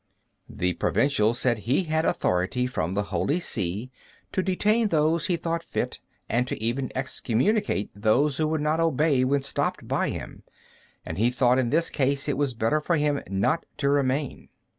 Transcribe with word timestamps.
The 0.49 0.73
Provincial 0.73 1.35
said 1.35 1.59
he 1.59 1.83
had 1.83 2.05
authority 2.05 2.65
from 2.65 2.93
the 2.95 3.03
Holy 3.13 3.39
See 3.39 3.91
to 4.31 4.41
detain 4.41 4.87
those 4.87 5.27
he 5.27 5.37
thought 5.37 5.61
fit, 5.61 5.99
and 6.27 6.47
to 6.47 6.59
even 6.59 6.91
excommunicate 6.95 7.91
those 7.93 8.37
who 8.37 8.47
would 8.47 8.61
not 8.61 8.79
obey 8.79 9.23
when 9.23 9.43
stopped 9.43 9.87
by 9.87 10.09
him, 10.09 10.41
and 11.05 11.19
he 11.19 11.29
thought 11.29 11.59
in 11.59 11.69
this 11.69 11.91
case 11.91 12.27
it 12.27 12.35
was 12.35 12.55
better 12.55 12.81
for 12.81 12.95
him 12.97 13.21
not 13.29 13.63
to 13.77 13.89
remain. 13.89 14.49